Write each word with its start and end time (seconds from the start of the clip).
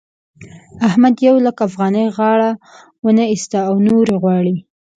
احمد 0.87 1.13
په 1.17 1.21
يو 1.27 1.35
لک 1.45 1.57
افغانۍ 1.67 2.05
غاړه 2.15 2.49
و 3.03 3.05
نه 3.17 3.25
اېسته 3.33 3.59
او 3.67 3.75
نورې 3.87 4.15
غواړي. 4.21 4.55